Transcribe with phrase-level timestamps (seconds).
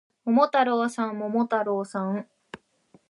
[0.25, 2.27] 桃太郎さん、桃太郎さん